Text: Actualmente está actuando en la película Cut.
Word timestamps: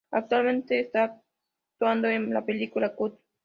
Actualmente 0.09 0.79
está 0.79 1.21
actuando 1.75 2.07
en 2.07 2.33
la 2.33 2.43
película 2.43 2.95
Cut. 2.95 3.19